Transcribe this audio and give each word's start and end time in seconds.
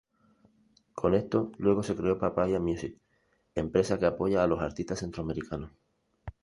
Con 0.95 1.13
esto 1.13 1.51
luego 1.59 1.83
se 1.83 1.95
creó 1.95 2.17
Papaya 2.17 2.59
Music, 2.59 2.97
empresa 3.53 3.99
que 3.99 4.07
apoya 4.07 4.43
a 4.43 4.47
los 4.47 4.59
artistas 4.59 4.97
centroamericanos. 4.97 5.73